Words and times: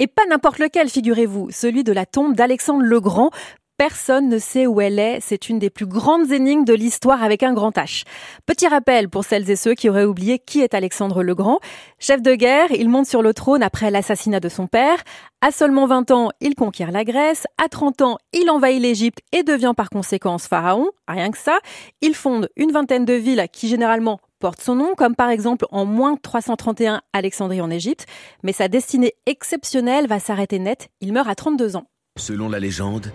Et 0.00 0.06
pas 0.06 0.26
n'importe 0.28 0.58
lequel, 0.58 0.88
figurez-vous, 0.88 1.50
celui 1.50 1.84
de 1.84 1.92
la 1.92 2.06
tombe 2.06 2.34
d'Alexandre 2.34 2.82
le 2.82 3.00
Grand, 3.00 3.30
Personne 3.76 4.28
ne 4.28 4.38
sait 4.38 4.68
où 4.68 4.80
elle 4.80 5.00
est. 5.00 5.18
C'est 5.20 5.48
une 5.48 5.58
des 5.58 5.68
plus 5.68 5.86
grandes 5.86 6.30
énigmes 6.30 6.64
de 6.64 6.74
l'histoire 6.74 7.24
avec 7.24 7.42
un 7.42 7.52
grand 7.52 7.76
H. 7.76 8.04
Petit 8.46 8.68
rappel 8.68 9.08
pour 9.08 9.24
celles 9.24 9.50
et 9.50 9.56
ceux 9.56 9.74
qui 9.74 9.88
auraient 9.88 10.04
oublié 10.04 10.38
qui 10.38 10.60
est 10.60 10.74
Alexandre 10.74 11.24
le 11.24 11.34
Grand. 11.34 11.58
Chef 11.98 12.22
de 12.22 12.36
guerre, 12.36 12.70
il 12.70 12.88
monte 12.88 13.06
sur 13.06 13.20
le 13.20 13.34
trône 13.34 13.64
après 13.64 13.90
l'assassinat 13.90 14.38
de 14.38 14.48
son 14.48 14.68
père. 14.68 15.02
À 15.40 15.50
seulement 15.50 15.88
20 15.88 16.12
ans, 16.12 16.30
il 16.40 16.54
conquiert 16.54 16.92
la 16.92 17.02
Grèce. 17.02 17.48
À 17.62 17.68
30 17.68 18.02
ans, 18.02 18.18
il 18.32 18.48
envahit 18.48 18.80
l'Égypte 18.80 19.18
et 19.32 19.42
devient 19.42 19.74
par 19.76 19.90
conséquence 19.90 20.46
pharaon. 20.46 20.88
Rien 21.08 21.32
que 21.32 21.38
ça. 21.38 21.58
Il 22.00 22.14
fonde 22.14 22.48
une 22.56 22.70
vingtaine 22.70 23.04
de 23.04 23.14
villes 23.14 23.44
qui 23.52 23.66
généralement 23.66 24.20
portent 24.38 24.60
son 24.60 24.74
nom, 24.74 24.94
comme 24.96 25.14
par 25.14 25.30
exemple 25.30 25.66
en 25.70 25.84
moins 25.84 26.16
331 26.16 27.02
Alexandrie 27.12 27.60
en 27.60 27.70
Égypte. 27.70 28.06
Mais 28.42 28.52
sa 28.52 28.68
destinée 28.68 29.14
exceptionnelle 29.26 30.06
va 30.06 30.20
s'arrêter 30.20 30.58
net. 30.58 30.88
Il 31.00 31.12
meurt 31.12 31.28
à 31.28 31.34
32 31.34 31.76
ans. 31.76 31.86
Selon 32.16 32.48
la 32.48 32.60
légende, 32.60 33.12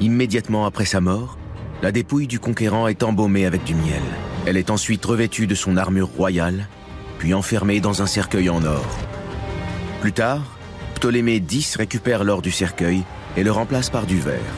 Immédiatement 0.00 0.66
après 0.66 0.84
sa 0.84 1.00
mort, 1.00 1.38
la 1.82 1.90
dépouille 1.90 2.26
du 2.26 2.38
conquérant 2.38 2.86
est 2.86 3.02
embaumée 3.02 3.46
avec 3.46 3.64
du 3.64 3.74
miel. 3.74 4.02
Elle 4.44 4.58
est 4.58 4.70
ensuite 4.70 5.04
revêtue 5.04 5.46
de 5.46 5.54
son 5.54 5.78
armure 5.78 6.08
royale, 6.08 6.68
puis 7.18 7.32
enfermée 7.32 7.80
dans 7.80 8.02
un 8.02 8.06
cercueil 8.06 8.50
en 8.50 8.62
or. 8.62 8.84
Plus 10.02 10.12
tard, 10.12 10.58
Ptolémée 10.96 11.36
X 11.50 11.76
récupère 11.76 12.24
l'or 12.24 12.42
du 12.42 12.50
cercueil 12.50 13.04
et 13.38 13.42
le 13.42 13.52
remplace 13.52 13.88
par 13.88 14.04
du 14.04 14.20
verre. 14.20 14.54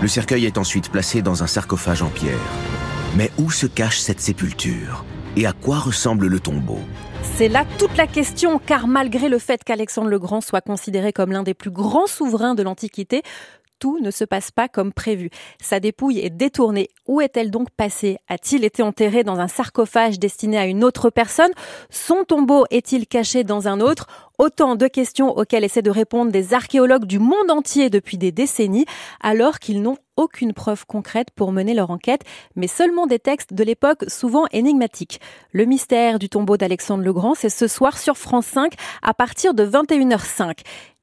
Le 0.00 0.08
cercueil 0.08 0.46
est 0.46 0.56
ensuite 0.56 0.90
placé 0.90 1.20
dans 1.20 1.42
un 1.42 1.46
sarcophage 1.46 2.00
en 2.00 2.08
pierre. 2.08 2.38
Mais 3.18 3.32
où 3.36 3.50
se 3.50 3.66
cache 3.66 3.98
cette 3.98 4.20
sépulture? 4.20 5.04
Et 5.34 5.44
à 5.44 5.52
quoi 5.52 5.80
ressemble 5.80 6.28
le 6.28 6.38
tombeau? 6.38 6.78
C'est 7.34 7.48
là 7.48 7.64
toute 7.76 7.96
la 7.96 8.06
question, 8.06 8.60
car 8.64 8.86
malgré 8.86 9.28
le 9.28 9.40
fait 9.40 9.64
qu'Alexandre 9.64 10.08
le 10.08 10.20
Grand 10.20 10.40
soit 10.40 10.60
considéré 10.60 11.12
comme 11.12 11.32
l'un 11.32 11.42
des 11.42 11.52
plus 11.52 11.72
grands 11.72 12.06
souverains 12.06 12.54
de 12.54 12.62
l'Antiquité, 12.62 13.24
tout 13.78 13.98
ne 14.00 14.10
se 14.10 14.24
passe 14.24 14.50
pas 14.50 14.68
comme 14.68 14.92
prévu. 14.92 15.30
Sa 15.60 15.80
dépouille 15.80 16.20
est 16.20 16.30
détournée. 16.30 16.88
Où 17.06 17.20
est-elle 17.20 17.50
donc 17.50 17.70
passée? 17.70 18.18
A-t-il 18.28 18.64
été 18.64 18.82
enterré 18.82 19.24
dans 19.24 19.38
un 19.38 19.48
sarcophage 19.48 20.18
destiné 20.18 20.58
à 20.58 20.66
une 20.66 20.84
autre 20.84 21.10
personne? 21.10 21.50
Son 21.90 22.24
tombeau 22.24 22.64
est-il 22.70 23.06
caché 23.06 23.44
dans 23.44 23.68
un 23.68 23.80
autre? 23.80 24.06
Autant 24.38 24.76
de 24.76 24.86
questions 24.86 25.36
auxquelles 25.36 25.64
essaient 25.64 25.82
de 25.82 25.90
répondre 25.90 26.30
des 26.30 26.54
archéologues 26.54 27.06
du 27.06 27.18
monde 27.18 27.50
entier 27.50 27.90
depuis 27.90 28.18
des 28.18 28.30
décennies, 28.30 28.84
alors 29.20 29.58
qu'ils 29.58 29.82
n'ont 29.82 29.96
aucune 30.16 30.52
preuve 30.52 30.86
concrète 30.86 31.30
pour 31.34 31.50
mener 31.50 31.74
leur 31.74 31.90
enquête, 31.90 32.22
mais 32.54 32.68
seulement 32.68 33.06
des 33.06 33.18
textes 33.18 33.52
de 33.52 33.64
l'époque 33.64 34.04
souvent 34.08 34.46
énigmatiques. 34.52 35.20
Le 35.52 35.64
mystère 35.64 36.18
du 36.18 36.28
tombeau 36.28 36.56
d'Alexandre 36.56 37.02
le 37.02 37.12
Grand, 37.12 37.34
c'est 37.34 37.48
ce 37.48 37.66
soir 37.66 37.98
sur 37.98 38.16
France 38.16 38.46
5 38.46 38.74
à 39.02 39.14
partir 39.14 39.54
de 39.54 39.66
21h05. 39.66 40.58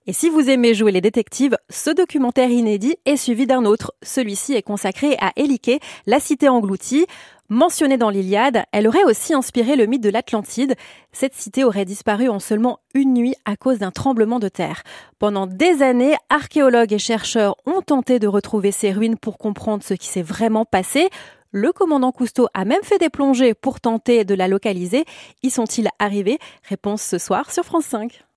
Et 0.07 0.13
si 0.13 0.29
vous 0.29 0.51
aimez 0.51 0.75
jouer 0.75 0.91
les 0.91 1.01
détectives, 1.01 1.57
ce 1.71 1.89
documentaire 1.89 2.51
inédit 2.51 2.95
est 3.05 3.17
suivi 3.17 3.47
d'un 3.47 3.65
autre. 3.65 3.91
Celui-ci 4.03 4.53
est 4.53 4.61
consacré 4.61 5.17
à 5.19 5.31
Éliké, 5.35 5.79
la 6.05 6.19
cité 6.19 6.47
engloutie. 6.47 7.07
Mentionnée 7.49 7.97
dans 7.97 8.11
l'Iliade, 8.11 8.65
elle 8.71 8.87
aurait 8.87 9.03
aussi 9.03 9.33
inspiré 9.33 9.75
le 9.75 9.87
mythe 9.87 10.03
de 10.03 10.11
l'Atlantide. 10.11 10.75
Cette 11.11 11.33
cité 11.33 11.63
aurait 11.63 11.85
disparu 11.85 12.29
en 12.29 12.39
seulement 12.39 12.79
une 12.93 13.15
nuit 13.15 13.33
à 13.45 13.55
cause 13.55 13.79
d'un 13.79 13.89
tremblement 13.89 14.37
de 14.37 14.47
terre. 14.47 14.83
Pendant 15.17 15.47
des 15.47 15.81
années, 15.81 16.15
archéologues 16.29 16.93
et 16.93 16.99
chercheurs 16.99 17.55
ont 17.65 17.81
tenté 17.81 18.19
de 18.19 18.27
retrouver 18.27 18.71
ces 18.71 18.91
ruines 18.91 19.17
pour 19.17 19.39
comprendre 19.39 19.83
ce 19.83 19.95
qui 19.95 20.07
s'est 20.07 20.21
vraiment 20.21 20.65
passé. 20.65 21.09
Le 21.49 21.71
commandant 21.71 22.11
Cousteau 22.11 22.47
a 22.53 22.63
même 22.63 22.83
fait 22.83 22.99
des 22.99 23.09
plongées 23.09 23.55
pour 23.55 23.79
tenter 23.79 24.23
de 24.23 24.35
la 24.35 24.47
localiser. 24.47 25.05
Y 25.41 25.49
sont-ils 25.49 25.89
arrivés? 25.97 26.37
Réponse 26.69 27.01
ce 27.01 27.17
soir 27.17 27.51
sur 27.51 27.63
France 27.63 27.85
5. 27.85 28.25